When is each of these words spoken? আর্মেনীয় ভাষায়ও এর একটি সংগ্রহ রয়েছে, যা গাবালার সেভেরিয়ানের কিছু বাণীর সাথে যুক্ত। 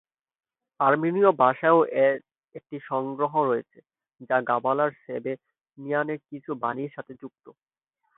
আর্মেনীয় 0.79 1.29
ভাষায়ও 1.41 1.79
এর 2.03 2.15
একটি 2.55 2.77
সংগ্রহ 2.89 3.33
রয়েছে, 3.41 3.79
যা 4.29 4.37
গাবালার 4.49 4.91
সেভেরিয়ানের 5.03 6.19
কিছু 6.29 6.51
বাণীর 6.63 6.91
সাথে 6.95 7.13
যুক্ত। 7.21 7.45